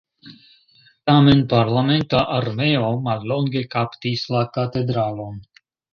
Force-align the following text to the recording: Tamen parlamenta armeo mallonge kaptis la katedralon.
Tamen 1.09 1.43
parlamenta 1.51 2.23
armeo 2.37 2.89
mallonge 3.09 3.63
kaptis 3.77 4.25
la 4.37 4.43
katedralon. 4.57 5.37